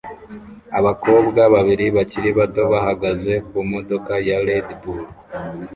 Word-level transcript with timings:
Abakobwa 0.79 1.41
babiri 1.53 1.85
bakiri 1.97 2.29
bato 2.39 2.61
bahagaze 2.71 3.33
kumodoka 3.47 4.13
ya 4.27 4.37
Red 4.47 4.67
Bull 4.79 5.03